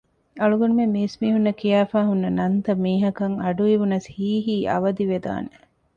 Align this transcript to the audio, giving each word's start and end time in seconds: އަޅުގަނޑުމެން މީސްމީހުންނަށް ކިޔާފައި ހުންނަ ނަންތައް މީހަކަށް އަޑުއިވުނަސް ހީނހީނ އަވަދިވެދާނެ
އަޅުގަނޑުމެން 0.41 0.93
މީސްމީހުންނަށް 0.95 1.59
ކިޔާފައި 1.61 2.07
ހުންނަ 2.09 2.29
ނަންތައް 2.39 2.81
މީހަކަށް 2.85 3.35
އަޑުއިވުނަސް 3.43 4.07
ހީނހީނ 4.15 4.61
އަވަދިވެދާނެ 4.71 5.53